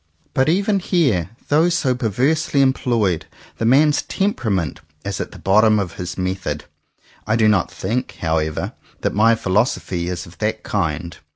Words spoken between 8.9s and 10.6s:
that my philosophy is of